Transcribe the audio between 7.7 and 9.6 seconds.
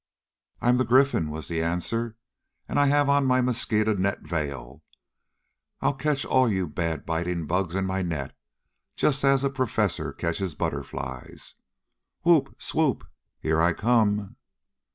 in my net, just as a